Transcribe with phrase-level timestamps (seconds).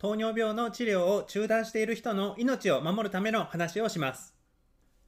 [0.00, 4.34] 糖尿病の治療を中断している人の命を守るための話をします。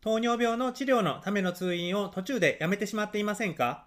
[0.02, 3.86] 糖尿病の治療のための通院を途中でやめてしまっていませんか？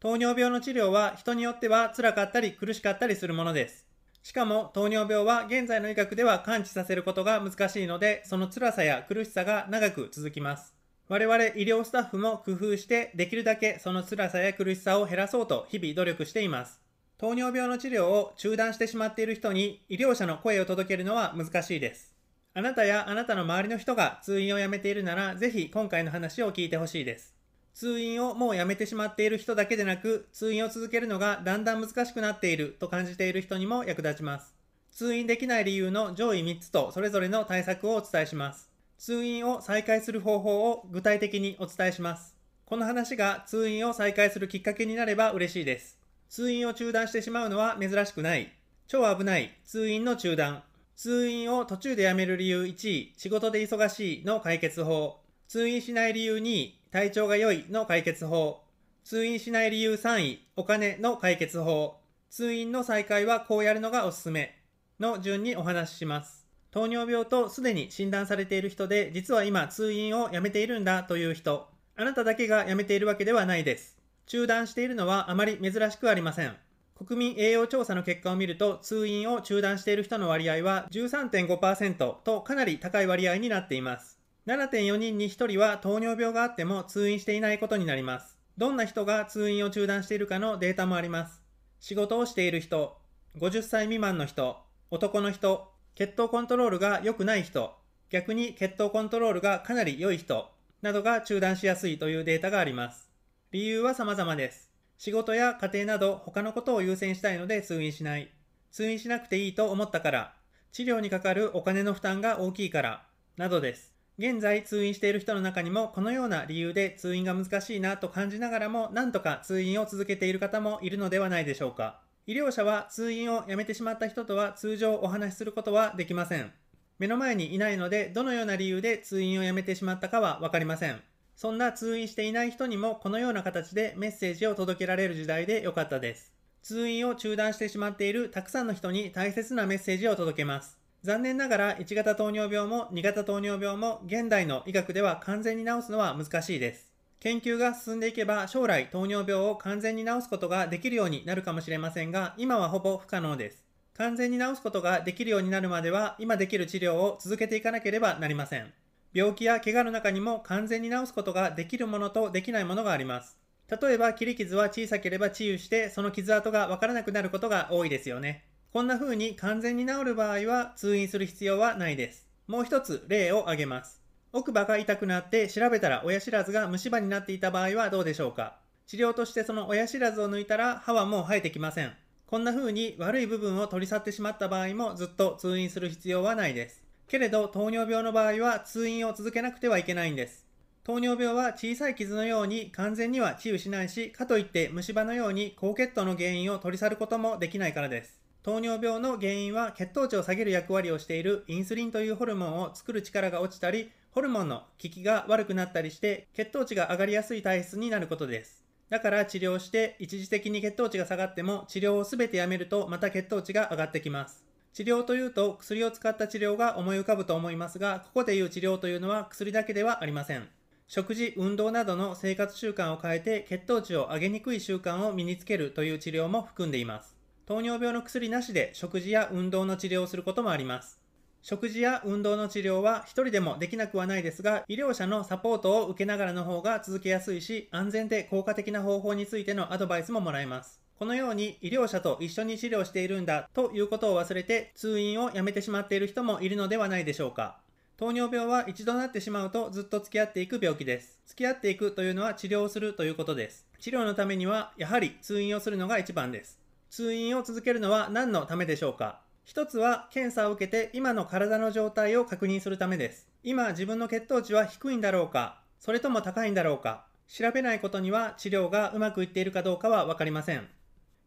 [0.00, 3.86] 糖尿病の治療は人によっては辛かったり苦しかったりするものです。
[4.22, 10.74] しかも糖尿病は現在の医学では完治させることが難しいので、その辛さや苦しさが長く続きます。
[11.08, 16.83] 我々医療スタッフも工夫してできるだけその辛さや苦しさを減らそうと日々努力しています。
[17.16, 22.12] 糖尿病の治療を中断してしまっている人に医療者の声を届けるのは難しいです。
[22.54, 27.34] あなたやあなたの周りの人が通院をやめているなら、ぜひ今回の話を聞いてほしいです。
[27.72, 34.54] 通院をもうやめてしまっている人だけでなく、通院を続けるのがだんだん難しくなっていると感じている人にも役立ちます。
[34.92, 38.70] 通院できない理由の上位3つとそれぞれの対策をお伝えします。
[38.98, 42.36] 通院を再開する方法を具体的にお伝えします。
[42.64, 46.03] この話が通院を再開するきっかけになれば嬉しいです。
[46.34, 48.52] 通院を中断してしまうのは珍しくない。
[48.88, 50.64] 超危ない通院の中断。
[50.96, 55.20] 通院を途中でやめる理由1位、仕事で忙しいの解決法。
[55.46, 58.64] 通院しない理由2位、体調が良いの解決法。
[59.04, 62.00] 通院しない理由3位、お金の解決法。
[62.30, 64.58] 通院の再開はこうやるのがおすすめ。
[64.98, 66.48] の順にお話しします。
[66.72, 71.68] 糖尿病とすでに診断されている人で、実は今通院をやめているんだという人。
[71.94, 73.93] あなただけがやめているわけではないです。
[74.26, 76.56] 中断しているのはあまり珍しくありません。
[76.94, 84.20] 国民栄養調査の結果を見ると、通院を中断している人の割合は13.5%とかなり高い割合になっています。
[84.46, 88.38] 7.4人に1人は糖尿病があっても通院していないことになります。
[88.56, 91.42] どんな人が通院を中断しているかのデータもあります。
[91.80, 92.96] 仕事をしている人、
[93.38, 94.58] 50歳未満の人、
[94.90, 97.74] 男の人、血糖コントロールが良くない人、
[98.10, 100.50] 逆に血糖コントロールがかなり良い人、
[100.82, 103.10] などが中断しやすいというデータがあります。
[103.54, 104.68] 理由は様々です。
[104.98, 108.28] 仕事や家庭など他のことを優先したいので通院しない。
[108.72, 110.34] 通院しなくていいと思ったから。
[110.72, 113.06] 治療にかかるお金の負担が大きいから。
[113.36, 113.94] などです。
[114.18, 122.00] 現在通院している人の中にもこのような理由で通院が難しいなと感じながらもなんとか通院を続けている方もいるのではないでしょうか。
[122.26, 126.52] 医療者は通院をやめてしまった人とは通常お話しすることはできません。
[126.98, 131.00] 目の前にいないのでどのような理由で通院をやめてしまったかはわかりません。
[131.36, 136.32] そんな通院していない人にもこのような形でメッセージを届けられる時代でよかったです。
[136.62, 140.78] 通院を中断してしまっているたくさんの人に大切なメッセージを届けます。
[141.02, 146.90] 残念ながら1型糖尿病も2型糖尿病も現代の医学では完全に治すのは難しいです。
[147.20, 153.64] 研究が進んでいけば将来糖尿病を完全に治すことができるようになるかもしれませんが今はほぼ不可能です。
[153.94, 158.72] 完全に治すことができるようになるまでは今できる治療を続けていかなければなりません。
[159.14, 163.38] 病気や怪我の中にも完全に治すことができるものとできないものがあります。
[163.80, 168.44] 例えば切り傷は小さければ治癒してその傷跡がわからなくなることが多いですよね。
[168.72, 172.26] こんな風に完全に治る場合は通院する必要はないです。
[172.48, 174.02] もう一つ例を挙げます。
[174.32, 178.58] 奥歯が痛くなって調べたら親知らずが虫歯になっていた場合はどうでしょうか
[178.88, 181.92] 治療としてその親知らずを抜いたら歯はもう生えてきません。
[182.26, 186.83] こんな風に悪い部分を取り去ってしまった場合もずっと通院する必要はないです。
[187.08, 190.46] けれど糖尿病の場合は通院を続けなくてはいけないんです。
[190.84, 198.20] 糖尿病は小さい傷のように完全には治癒しないし、かといって虫歯のように高血糖の原因を取り去ることもできないからです。
[198.42, 208.62] 糖尿病の原因は血糖値を下げる役割をしているインスリンというホルモンを作る力が落ちたり、ホルモンの効きが悪くなったりして血糖値が上がりやすい体質になることです。
[208.90, 214.43] だから治療して一時的に血糖値が下がっても治療を全てやめるとまた血糖値が上がってきます。
[214.74, 220.48] 治療というと薬を使った治療が思い浮かぶと思いますが、ここでいう治療というのは薬だけではありません。
[220.88, 227.16] 食事、運動などの生活習慣を変えて血糖値を上げにくい習慣を身につけるという治療も含んでいます。
[227.46, 231.00] 糖尿病の薬なしで食事や運動の治療をすることもあります。
[231.40, 240.83] 食事や運動の治療は一人でもできなくはないですが、医療者のサポートを受けながらの方が続けやすいし、安全で効果的な方法についてのアドバイスももらえます。
[240.98, 247.58] このように医療者と一緒に治療しているんだということを忘れて通院をやめてしまっている人もいるのではないでしょうか。
[247.96, 251.20] 糖尿病は一度なってしまうとずっと付き合っていく病気です。
[251.26, 253.66] 付き合っていくというのは治療をするということです。
[253.80, 256.60] 治療のためにはやはり通院をするのが一番です。
[256.90, 263.28] 通院を続けるのは何のためでしょうか一つは検査を受けて今の体の状態を確認するためです。
[263.42, 270.66] 今自分の血糖値は低いんだろうかそれとも高いんだろうか調べないことには治療がうまくいっているかどうかはわかりません。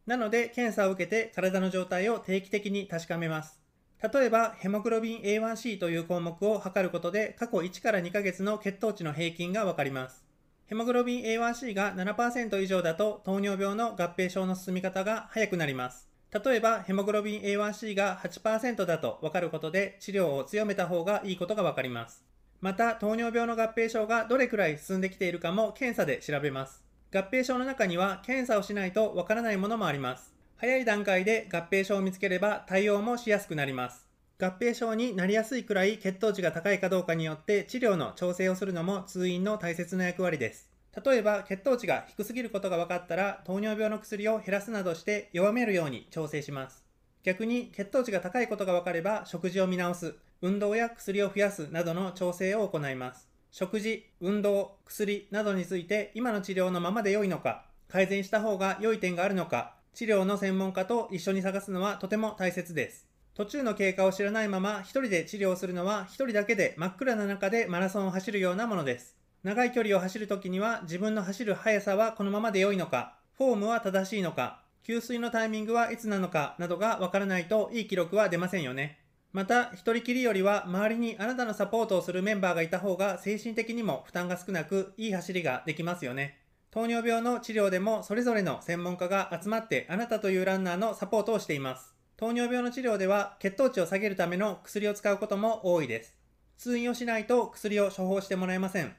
[0.07, 3.59] なので検査を受けて体の状態を定期的に確かめます。
[4.01, 10.24] 例えばヘモグロビン A1C という項目を測ることで過去1から2ヶ月の血糖値の平均がわかります。
[10.68, 16.07] ヘモグロビン A1C が7%以上だと糖尿病の合併症の進み方が早くなります。
[16.45, 22.25] 例えば、ヘモグロビン A1C が8%だと分かることで治療を強めた方がいいことが分かります。
[22.60, 26.87] また、糖尿病の合併症がどれくらい進んできているかも検査で調べます。
[27.17, 30.35] 合併症の中には検査をしないと分からないものもあります。
[30.57, 34.05] 早い段階で合併症を見つければ対応もしやすくなります。
[34.39, 40.69] 合併症になりやすいくらい血糖値が高いかどうかによって治療の調整をするのも通院の大切な役割です。
[41.03, 46.83] 例えば血糖値が低すぎることが分かったら糖尿病の薬を減らすなどして弱めるように調整します。
[47.23, 53.27] 逆に血糖値が高いことが分かれば食事を見直す、運動や薬を増やすなどの調整を行います。
[53.59, 63.07] 食事、運動、薬などについて今の治療のままで良いのか、改善した方が良い点があるのか、治療の専門家と一緒に探すのはとても大切です。
[63.33, 69.15] 途中の経過を知らないまま一人で治療するのは一人だけで真っ暗な中でマラソンを走るようなものです。
[69.42, 79.00] 長い距離を走るときには自分の走る速さはこのままで良いのか、フォームは正しいのか、給水のタイミングはいつなのかなどがわからないといい記録は出ませんよね。
[79.33, 86.39] また、一人きりよりは周りにあなたのサポートをするメンバーがいた方が精神的にも負担が少なく、いい走りができますよね。
[86.69, 91.95] 糖尿病の治療でもそれぞれの専門家が集まってあなたというランナーのサポートをしています。
[92.18, 96.13] 糖尿病の治療では血糖値を下げるための薬を使うことも多いです。
[96.57, 98.95] 通院をしないと薬を処方してもらえません。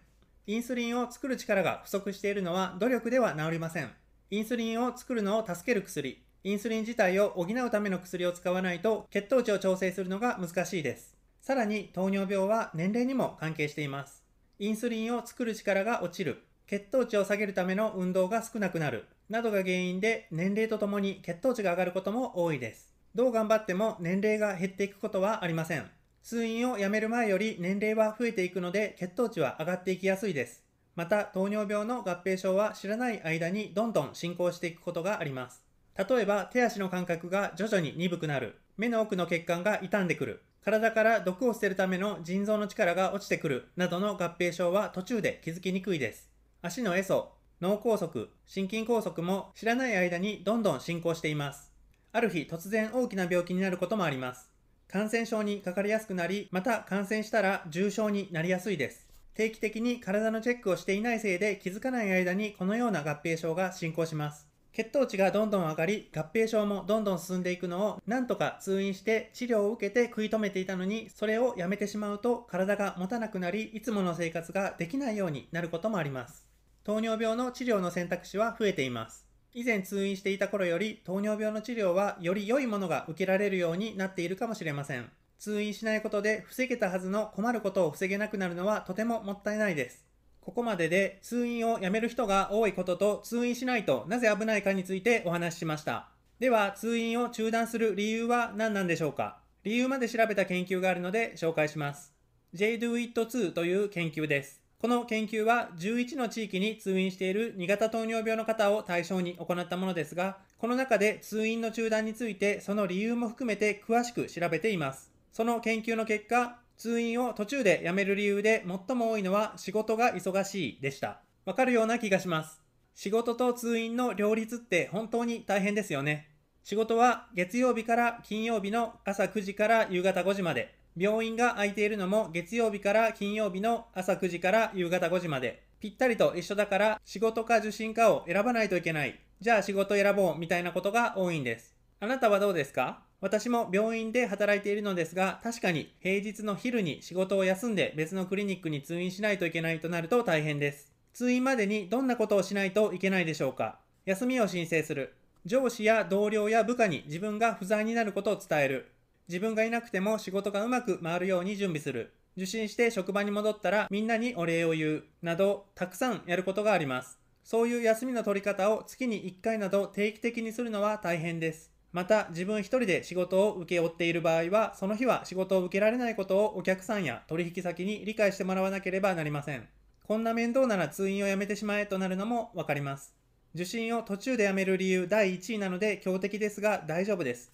[0.47, 3.93] インスリンを作る力が不足しているのは努力では治りません。
[4.31, 11.15] インスリンを作るのを助ける薬、インスリン自体を補うための薬を使わないと血糖値を調整するのが難しいです。
[11.43, 14.25] さらに糖尿病は年齢にも関係しています。
[14.59, 22.95] インスリンを作る力が落ちる、血糖値を下げるための運動が少なくなる、などが原因で年齢とともに血糖値が上がることも多いです。
[23.15, 25.85] どう頑張っても年齢が減っていくことはありません。
[26.23, 30.65] 通院をやめる前より年齢は増えていくので血糖値は上がっていきやすいです。
[30.97, 35.68] また糖尿病の合併症は知らない間にどんどん進行していくことがあります。
[35.99, 46.31] 例えば手足の感覚が徐々に鈍くなる、目の奥の血管が傷んでくる、体から毒を捨てるための腎臓の力が落ちてくるなどの合併症は途中で気づきにくいです。
[46.63, 51.73] 足のエソ、脳梗塞、心筋梗塞も知らない間にどんどん進行しています。
[52.13, 54.49] ある日突然大きな病気になることもあります。
[54.87, 59.09] 感染症にかかりやすくなり、また感染したら重症になりやすいです。
[59.35, 64.48] 定期的に体のチェックをしていないせいで気づかない間にこのような合併症が進行します。
[64.79, 76.47] 血糖値がどんどん上がり、合併症もどんどん進んでいくのをなんとか通院して治療を受けて食い止めていたのに、それをやめてしまうと体が持たなくなり、いつもの生活ができないようになることもあります。
[76.85, 79.27] 糖尿病の治療の選択肢は増えています。
[79.53, 85.11] 以前通院していた頃より糖尿病の治療はより良いものが受けられるようになっているかもしれません。
[85.41, 90.08] 通院しないことで防げたはずの困ることを防げなくなるのはとてももったいないです。
[90.49, 96.09] ここまでで通院をやめる人が多いことと通院しないとなぜ危ないかについてお話ししました。
[96.39, 99.41] では通院を中断する理由は何なんでしょうか？
[99.63, 102.15] 理由まで調べた研究があるので紹介します。
[102.55, 104.63] JDoIt2 という研究です。
[104.81, 115.13] この研究は11の地域に通院している2型糖尿病の方を対象に行ったものですが、この中で通院の中断についてその理由も含めて詳しく調べています。
[115.31, 121.21] その研究の結果、通院を途中で辞める理由で最も多いのは仕事が忙しいでした。
[121.45, 122.63] わかるような気がします。
[122.95, 126.31] 仕事と通院の両立って本当に大変ですよね。
[126.63, 130.77] 仕事は月曜日から金曜日の朝9時から夕方5時まで。
[130.97, 135.65] 病院が空いているのも月曜日から金曜日の朝9時から夕方5時まで。
[135.81, 139.19] ぴったりと一緒だから仕事か受診かを選ばないといけない。
[139.41, 141.75] じゃあ仕事選ぼうみたいなことが多いんです。
[142.01, 143.08] あなたはどうですか？
[143.21, 150.93] 私も病院で働いているのですが、確かに平日の昼に仕事を休んで別のクリニックに通院しないといけないとなると大変です。
[151.15, 155.15] 通院までにどんなことをしないといけないでしょうか休みを申請する。
[155.45, 158.93] 上司や同僚や部下に自分が不在になることを伝える。
[159.27, 162.13] 自分がいなくても仕事がうまく回るように準備する。
[162.37, 165.05] 受診して職場に戻ったらみんなにお礼を言う。
[165.23, 167.19] など、たくさんやることがあります。
[167.43, 171.78] そういう休みの取り方を月に1回など定期的にするのは大変です。
[171.93, 179.69] また、自分一人で仕事を請け負っている場合は、その日は仕事を受けられないことをお客さんや取引先に理解してもらわなければなりません。
[180.07, 183.15] こんな面倒なら通院をやめてしまえとなるのもわかります。
[183.55, 187.53] 受診を途中でやめる理由第1位なので強敵ですが大丈夫です。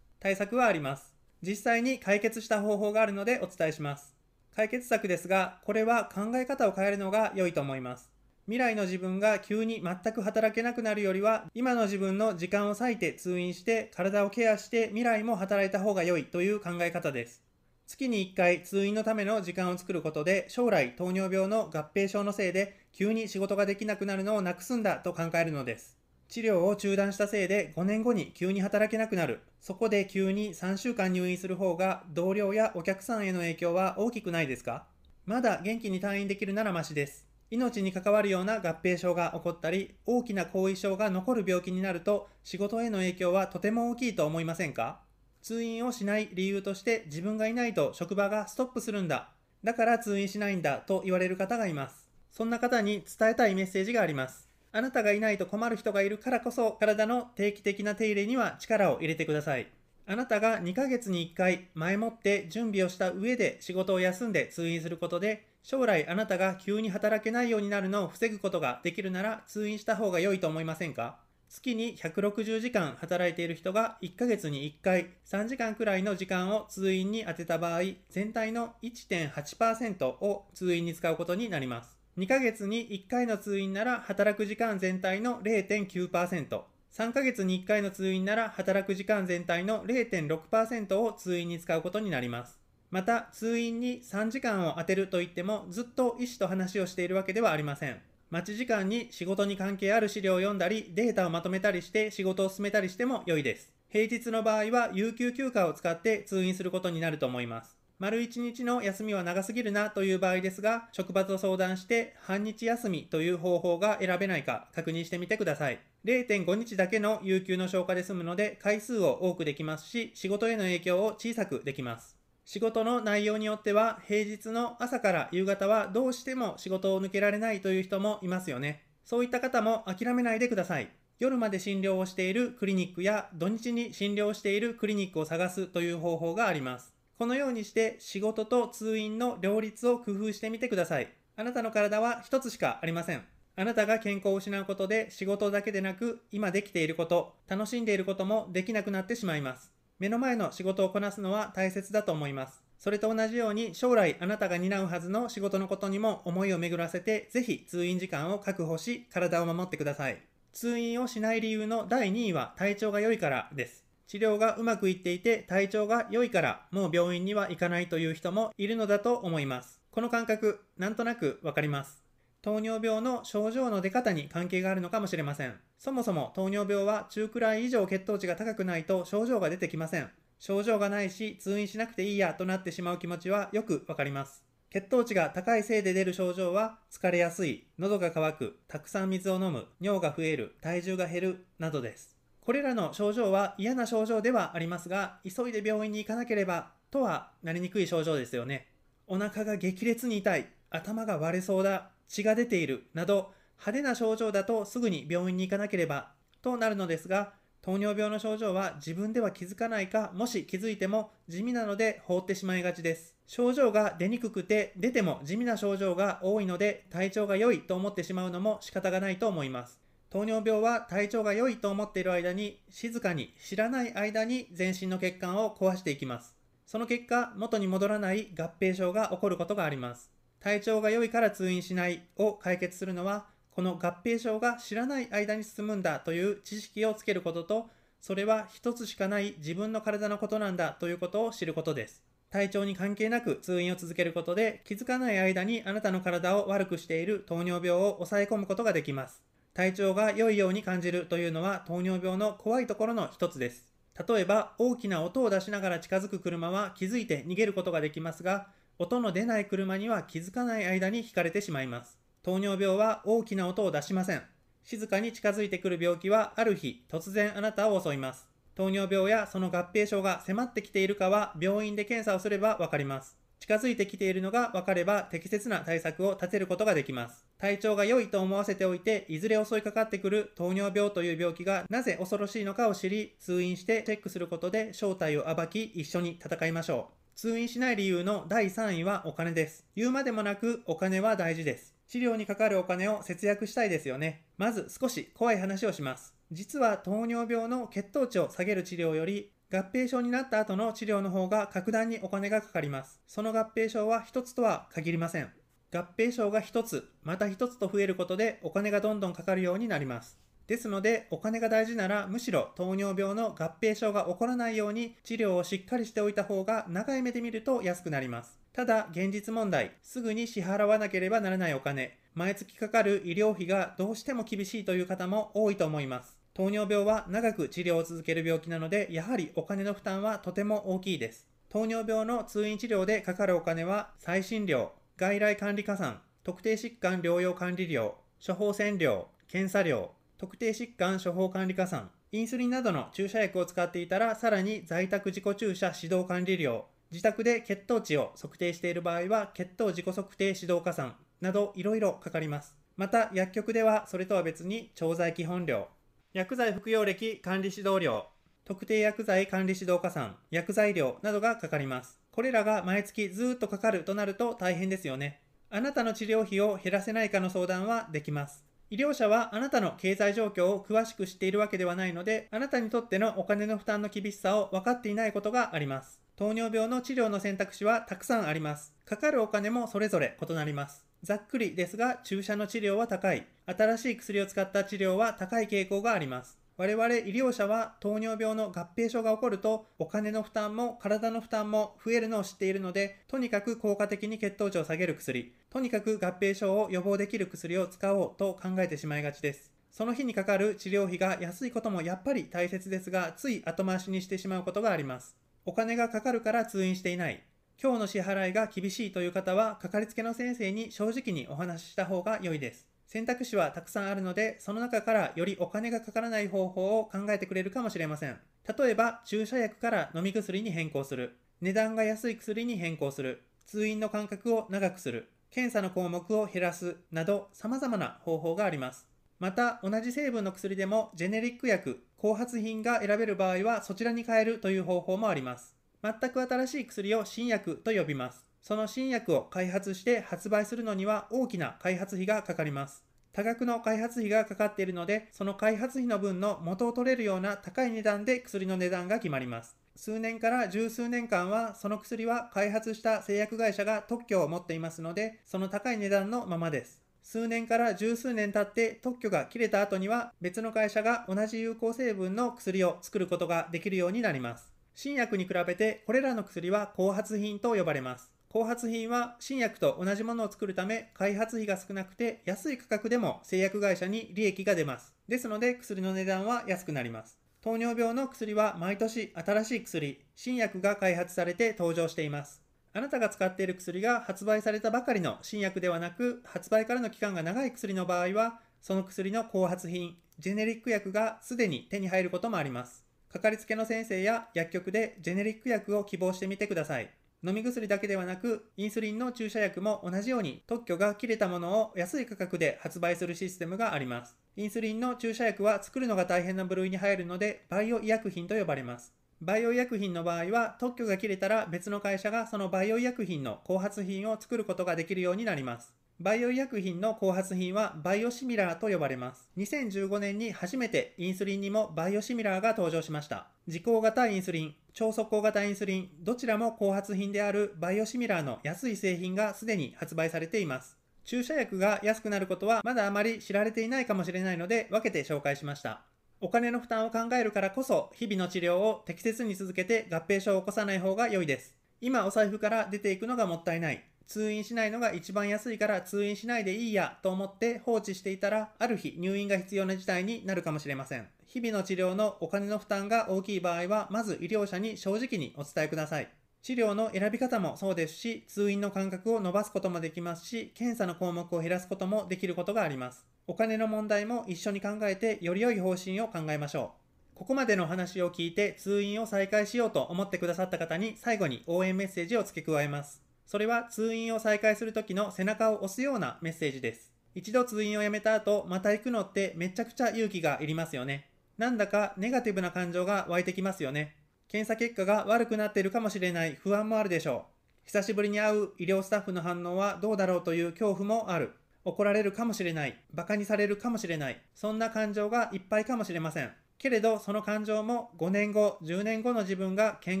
[0.20, 1.14] 対策はあります。
[1.42, 4.14] 実際に解決した方法があるのでお伝えします。
[4.54, 8.13] 解決策ですが、これは考え方を変えるのが良いと思います。
[8.46, 17.42] 未来の自分が急に全く働けなくなるよりは、今の自分の時間を割いて通院して体をケアして未来も働いた方が良いという考え方です。
[17.86, 25.96] 月に1回通院のための時間を作ることで将来糖尿病の合併症のせいで急に仕事ができなくなるのをなくすんだと考えるのです。
[26.28, 29.40] 治療を中断したせいで5年後に急に働けなくなる。
[29.60, 34.86] そこで急に3週間入院する方が同僚やお客さんへの影響は大きくないですか？
[35.24, 37.26] まだ元気に退院できるならましです。
[37.50, 45.00] 命に関わるような合併症が起こったり、大きな後遺症が残る病気になると仕事への影響はとても大きいと思いませんか？
[45.42, 49.28] 通院をしない理由として自分がいないと職場がストップするんだ。
[49.62, 52.08] だから通院しないんだと言われる方がいます。
[52.32, 54.48] そんな方に伝えたいメッセージがあります。
[54.72, 59.68] あなたがいないと困る人がいるからこそ体の定期的な手入れには力を入れてください。
[60.06, 71.18] あなたが2ヶ月に1回前もって準備をした上で仕事を休んで通院することで将来あなたが急に働けないようになるのを防ぐことができるなら通院した方が良いと思いませんか？
[71.48, 77.80] 月に160時間働いている人が1ヶ月に1回3時間くらいの時間を通院に充てた場合
[78.10, 81.96] 全体の1.8%を通院に使うことになります。
[82.18, 86.60] 2ヶ月に1回の通院なら働く時間全体の0.9%、
[86.92, 92.63] 3ヶ月に1回の通院なら働く時間全体の0.6%を通院に使うことになります。
[92.94, 98.00] また、通院に3時間を充てるといってもずっと医師と話をしているわけではありません。
[98.30, 103.72] 待ち時間に仕事に関係ある資料を読んだり、データをまとめたりして仕事を進めたりしても良いです。
[103.88, 107.76] 平日の場合は有給休暇を使って通院することになると思います。
[107.98, 115.80] 丸1日の休みは長すぎるなという場合ですが、職場と相談して半日休みという方法が選べないか確認してみてください。
[116.04, 122.13] 0.5日だけの有給の消化で済むので回数を多くできますし、仕事への影響を小さくできます。
[122.44, 128.82] 仕事の内容によっては平日の朝から夕方はどうしても仕事を抜けられないという人もいますよね。
[129.04, 130.90] そういった方も諦めないでください。
[131.18, 136.94] 夜まで診療をしているクリニックや土日に診療しているクリニックを探すという方法があります。
[137.18, 141.08] このようにして仕事と通院の両立を工夫してみてください。
[141.36, 143.24] あなたの体は一つしかありません。
[143.56, 149.73] あなたが健康を失うことで仕事だけでなく今できていること、楽しんでいることもできなくなってしまいます。
[149.98, 152.64] 目の前の仕事をこなすのは大切だと思います。
[152.78, 160.20] それと同じように将来あなたが担うはずの仕事のことにも思いを巡らせてぜひ通院時間を確保し体を守ってください。
[160.52, 163.84] 通院をしない理由の第2位は体調が良いからです。
[164.06, 169.80] 治療がうまくいっていて体調が良いからもう病院には行かないという人もいるのだと思います。
[169.90, 172.03] この感覚、なんとなくわかります。
[172.44, 175.54] 糖尿病の症状の出方に関係があるのかもしれません。
[175.78, 180.10] そもそも糖尿病は中くらい以上血糖値が高くないと症状が出てきません。
[180.38, 184.44] 症状がないし通院しなくていいやとなってしまう気持ちはよくわかります。
[184.68, 192.18] 血糖値が高いせいで出る症状は疲れやすい、喉が渇く、たくさん水を飲む、尿が増える、体重が減るなどです。
[192.42, 198.66] これらの症状は嫌な症状ではありますが、急いで病院に行かなければとはなりにくい症状ですよね。
[199.06, 207.32] お腹が激烈に痛い、頭が割れそうだ、血が出ているなど派手な症状だとすぐに病院に行かなければとなるのですが、
[207.62, 213.14] 糖尿病の症状は自分では気づかないか、もし気づいても地味なので放ってしまいがちです。
[213.26, 219.80] 症状が出にくくて出ても地味な症状が多いので体調が良いと思ってしまうのも仕方がないと思います。
[220.10, 226.36] 糖尿病は体調が良いと思っている間に静かに知らない間に全身の血管を壊していきます。
[226.66, 230.13] その結果、元に戻らない合併症が起こることがあります。
[230.44, 242.02] 体調が良いから通院しないを解決するのは、この合併症が知らない間に進むんだという知識をつけることと、それは一つしかない自分の体のことなんだということを知ることです。
[242.28, 249.22] 体調に関係なく通院を続けることで気づかない間にあなたの体を悪くしている糖尿病を抑え込むことができます。
[249.54, 253.66] 体調が良いように感じるというのは糖尿病の怖いところの一つです。
[254.06, 261.98] 例えば大きな音を出しながら近づく車は気づいて逃げることができますが、音の出ない車には気づかない間にひかれてしまいます。
[262.22, 264.22] 糖尿病は大きな音を出しません。
[264.64, 268.26] 静かに近づいてくる病気はある日突然あなたを襲います。
[268.56, 273.16] 糖尿病やその合併症が迫ってきているかは病院で検査をすればわかります。
[273.38, 277.26] 近づいてきているのが分かれば適切な対策を立てることができます。
[277.38, 287.03] 体調が良いと思わせておいて、いずれ襲いかかってくる糖尿病という病気がなぜ恐ろしいのかを知り、通院してチェックすることで正体を暴き、一緒に戦いましょう。
[287.16, 289.64] 通院しない理由の第3位はお金です。
[289.76, 291.74] 言うまでもなくお金は大事です。
[291.86, 294.24] 治療にかかるお金を節約したいですよね。
[294.36, 296.12] まず少し怖い話をします。
[296.32, 303.00] 実は糖尿病の血糖値を下げる治療より合併症になった後の治療の方が格段にお金がかかります。
[303.06, 305.32] その合併症は1つとは限りません。
[305.72, 310.23] 合併症が1つ、また1つと増えることでお金がどんどんかかるようになります。
[310.46, 318.38] ですので、お金が大事なら、むしろ糖尿病の合併症が起こらないように治療をしっかりしておいた方が長い目で見ると安くなります。
[318.52, 326.16] ただ、現実問題、すぐに支払わなければならないお金、毎月かかる医療費がどうしても厳しいという方も多いと思います。
[326.34, 331.26] 糖尿病は長く治療を続ける病気なので、やはりお金の負担はとても大きいです。
[331.48, 339.92] 糖尿病の通院治療でかかるお金は、再診料、外来管理加算、特定疾患療養管理料、処方箋料、検査料、
[340.24, 352.56] 特定疾患処方管理加算、インスリンなどの注射薬を使っていたら、さらに在宅自己注射指導管理料、自宅で血糖値を測定している場合は、血糖自己測定指導加算などいろいろかかります。
[352.78, 355.68] また、薬局ではそれとは別に調剤基本料、
[356.14, 358.06] 薬剤服用歴管理指導料、
[358.46, 362.00] 特定薬剤管理指導加算、薬剤料などがかかります。
[362.12, 365.20] これらが毎月ずっとかかるとなると大変ですよね。
[365.50, 368.53] あなたの治療費を減らせないかの相談はできます。
[368.70, 376.00] 医療者はあなたの経済状況を詳しく知っているわけではないので、あなたにとってのお金の負担の厳しさを分かっていないことがあります。
[376.16, 378.72] 糖尿病の治療の選択肢はたくさんあります。
[378.84, 380.84] かかるお金もそれぞれ異なります。
[381.02, 383.26] ざっくりですが、注射の治療は高い。
[383.46, 386.43] 新しい薬を使った治療は高い傾向があります。
[386.56, 399.50] 我々医療者は糖尿病の合併症が起こるとお金の負担も体の負担も増えるのを知っているのでとにかく効果的に血糖値を下げる薬とにかく合併症を予防できる薬を使おうと考えてしまいがちです。
[399.72, 405.16] その日にかかる治療費が安いこともやっぱり大切ですがつい後回しにしてしまうことがあります。
[405.44, 407.24] お金がかかるから通院していない。
[407.60, 412.73] 今日の支払いが厳しいという方はかかりつけの先生に正直にお話しした方が良いです。
[412.86, 418.18] 選択肢はたくさんあるので、その中からよりお金がかからない方法を考えてくれるかもしれません。
[418.58, 421.16] 例えば、注射薬から飲み薬に変更する。
[421.40, 423.22] 値段が安い薬に変更する。
[423.46, 425.10] 通院の間隔を長くする。
[425.30, 426.76] 検査の項目を減らす。
[426.92, 428.86] など、様々な方法があります。
[429.18, 435.54] また、同じ成分の薬でも、ジェネリック薬、後発品が選べる場合は、そちらに変えるという方法もあります。
[435.82, 438.33] 全く新しい薬を新薬と呼びます。
[438.44, 442.84] その新薬を開発して発売するのには大きな開発費がかかります。
[443.14, 449.56] 多額の開発費がかかっているので、その開発費の分の元を取れるような高い値段で薬の値段が決まります。
[449.76, 456.82] 数年から十数年間は、その薬は開発した製薬会社が特許を持っていますので、その高い値段のままです。
[457.02, 464.52] 数年から十数年経って特許が切れた後には、別の会社が同じ有効成分の薬を作ることができるようになります。
[464.74, 468.13] 新薬に比べて、これらの薬は後発品と呼ばれます。
[468.34, 474.92] 後発品は新薬と同じものを作るため開発費が少なくて安い価格でも製薬会社に利益が出ます。
[475.08, 477.16] ですので薬の値段は安くなります。
[477.42, 482.42] 糖尿病の薬は毎年新しい薬、新薬が開発されて登場しています。
[482.72, 492.84] あなたが使っている薬が発売されたばかりの新薬ではなく、発売からの期間が長い薬の場合は、その薬の後発品、ジェネリック薬がすでに手に入ることもあります。
[493.12, 496.90] かかりつけの先生や薬局でジェネリック薬を希望してみてください。
[497.26, 504.14] 飲み薬だけではなく、インスリンの注射薬も同じように特許が切れたものを安い価格で発売するシステムがあります。
[504.36, 508.92] インスリンの注射薬は作るのが大変な部類に入るので、バイオ医薬品と呼ばれます。
[509.22, 515.72] バイオ医薬品の場合は、特許が切れたら別の会社がそのバイオ医薬品の後発品を作ることができるようになります。
[516.00, 519.30] バイオ医薬品の後発品はバイオシミラーと呼ばれます。
[519.38, 523.28] 2015年に初めてインスリンにもバイオシミラーが登場しました。
[523.46, 530.76] 自行型インスリン、超速攻型インスリン、どちらも後発品であるバイオシミラーの安い製品がすでに発売されています。
[531.04, 535.82] 注射薬が安くなることはまだあまり知られていないかもしれないので分けて紹介しました。
[536.20, 541.54] お金の負担を考えるからこそ日々の治療を適切に続けて合併症を起こさない方が良いです。
[541.80, 543.84] 今お財布から出ていくのがもったいない。
[544.06, 551.08] 通院しないのが一番安いから通院しないでいいやと思って放置していたら、ある日入院が必要な事態になるかもしれません。
[551.26, 556.08] 日々の治療のお金の負担が大きい場合は、まず医療者に正直にお伝えください。
[556.42, 563.06] 治療の選び方もそうですし、通院の間隔を伸ばすこともできますし、検査の項目を減らすこともできることがあります。
[563.26, 566.84] お金の問題も一緒に考えて、より良い方針を考えましょう。
[567.14, 573.00] ここまでの話を聞いて通院を再開しようと思ってくださった方に最後に応援メッセージを付け加えます。
[573.26, 576.92] それは通院を再開する時の背中を押すようなメッセージです。
[577.14, 581.08] 一度通院をやめた後、また行くのってめちゃくちゃ勇気がいりますよね。
[581.38, 583.96] なんだかネガティブな感情が湧いてきますよね。
[584.28, 587.66] 検査結果が悪くなっているかもしれない不安もあるでしょう。
[587.66, 591.32] 久しぶりに会う医療スタッフの反応はどうだろうという恐怖もある。
[591.64, 592.78] 怒られるかもしれない。
[592.92, 594.20] 馬鹿にされるかもしれない。
[594.34, 596.32] そんな感情がいっぱいかもしれません。
[596.58, 600.00] けれどその感情も5年後、10年後の自分が健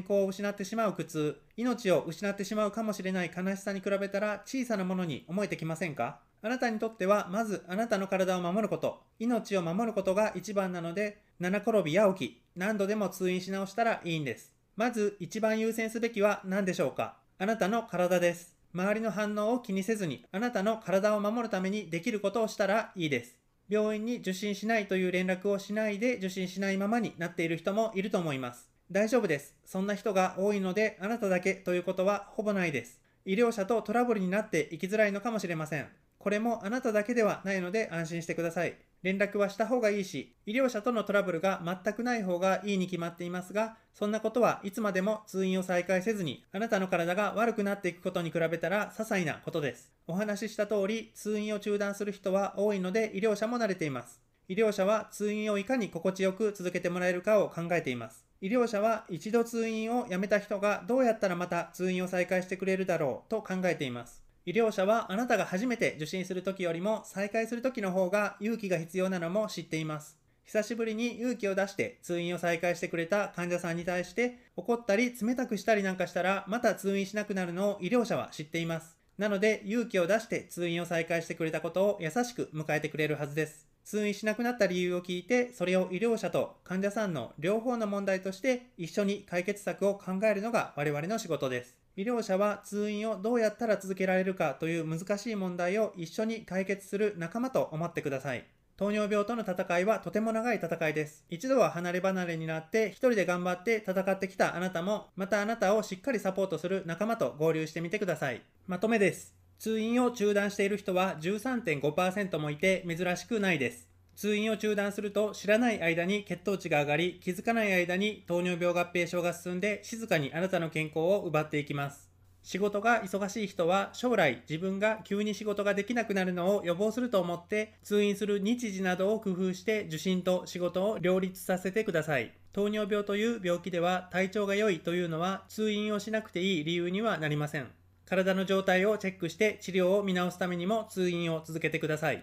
[0.00, 6.20] 康を失ってしまう苦痛、命を失ってしまうかもしれない悲しさに比べたら小さなものに思えてきませんか？
[6.40, 14.52] あなたにとってはまずあなたの体を守ること、命を守ることが一番なので、七転び八起き、何度でも通院し直したらいいんです。
[14.76, 17.16] まず一番優先すべきは何でしょうか？
[17.38, 18.54] あなたの体です。
[18.74, 23.38] 周りの反応を気にせずに、あなたの体を守るためにできることをしたらいいです。
[23.68, 28.68] 病院に受診しないという連絡をしないで受診しないままになっている人もいると思います。
[28.90, 29.54] 大丈夫です。
[29.64, 33.00] そんな人が多いので、あなただけということはほぼないです。
[33.24, 35.88] 医療者とトラブルになって生きづらいのかもしれません。
[36.18, 38.76] これもあなただけではないので安心してください。
[39.04, 49.92] 連絡はした方がいいし、医療者とのトラブルが全くない方がいいに決まっていますが、そんなことはいつまでも通院を再開せずに、あなたの体が悪くなっていくことに比べたら些細なことです。
[50.06, 54.22] お話しした通り、通院を中断する人は多いので医療者も慣れています。
[54.48, 58.24] 医療者は通院をいかに心地よく続けてもらえるかを考えています。
[58.40, 64.23] 医療者は一度通院をやめた人がどうやったらまた通院を再開してくれるだろうと考えています。
[64.46, 70.18] 医療者はあなたが初めて受診する時よりも再開する時の方が勇気が必要なのも知っています。
[70.44, 78.98] 久しぶりに勇気を出して通院を再開してくれた患者さんに対して怒ったり冷たくしたりなんかしたらまた通院しなくなるのを医療者は知っています。
[79.16, 83.66] なので勇気を出して通院を再開してくれたことを優しく迎えてくれるはずです。
[83.82, 91.83] 通院しなくなった理由を聞いて、それを医療者と患者さんの両方の問題として一緒に解決策を考えるのが我々の仕事です。
[91.96, 98.44] 医療者は通院をどうやったら続けられるかという難しい問題を一緒に解決する仲間と思ってください。
[98.76, 101.24] 糖尿病との戦いはとても長い戦いです。
[101.30, 108.42] 一度は離れ離れになって一人で頑張って戦ってきたあなたも、またあなたをしっかりサポートする仲間と合流してみてください。
[108.66, 109.32] まとめです。
[109.60, 113.93] 通院を中断している人は13.5%もいて珍しくないです。
[114.16, 122.10] 通院を中断すると知らない間に血糖値が上がり気づかない間に糖尿病合併症が進んで静かにあなたの健康を奪っていきます。
[122.42, 132.32] 仕事が忙しい人は将来自分が急に仕事ができなくなるのを予防すると思って通院する日時などを工夫して受診と仕事を両立させてください。
[132.52, 137.68] 糖尿病という病気では体調が良いというのは通院をしなくていい理由にはなりません。
[138.04, 142.22] 体の状態をチェックして治療を見直すためにも通院を続けてください。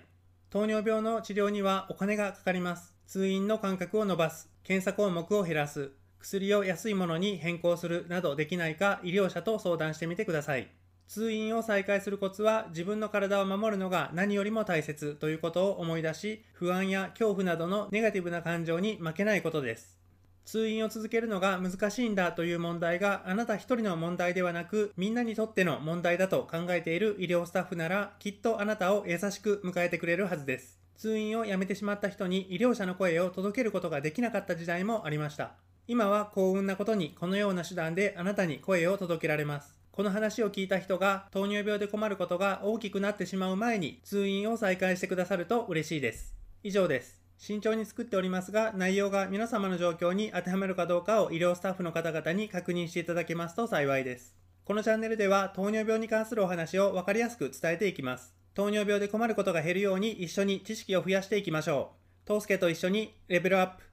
[0.51, 2.93] 糖尿病の治療にはお金がかかります。
[3.07, 10.67] 通院の間隔を伸ばす、検査項目を減らす、薬を安いものに変更するなどできないか医療者と相談してみてください。
[11.07, 20.00] 通院を再開するコツは自分の体を守るのが何よりも大切ということを思い出し、不安や恐怖などのネガティブな感情に負けないことです。
[20.45, 30.79] 通院を続けるのが難しいんだという問題があなた一人の問題ではなくみんなにとっての問題だと考えている医療スタッフならきっとあなたを優しく迎えてくれるはずです。
[30.97, 35.53] 通院をやめてしまった人に医療者の声を届けることができなかった時代もありました。
[35.87, 39.81] 今は幸運なことにこのような手段であなたに声を届けられます。
[39.91, 46.33] この話を聞いた人が糖尿病で困ることが大きくなってしまう前に通院を再開してくださると嬉しいです。
[46.63, 47.20] 以上です。
[47.41, 54.35] 慎重に作っておりますが、内容が皆様の状況に当てはまるかどうかを医療スタッフの方々に確認していただけますと幸いです。
[54.63, 58.35] このチャンネルでは糖尿病に関するお話をわかりやすく伝えていきます。
[58.53, 61.93] 糖尿病で困ることが減るように一緒に知識を増やしていきましょ
[62.25, 62.27] う。
[62.27, 63.90] トースケと一緒にレベルアップ。